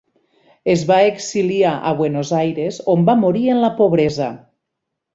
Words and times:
Es 0.73 0.85
va 0.91 0.97
exiliar 1.09 1.75
a 1.91 1.93
Buenos 2.01 2.33
Aires, 2.39 2.83
on 2.97 3.07
va 3.13 3.19
morir 3.23 3.47
en 3.57 3.65
la 3.69 3.73
pobresa. 3.81 4.35